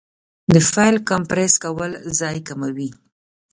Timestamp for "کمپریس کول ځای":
1.09-2.37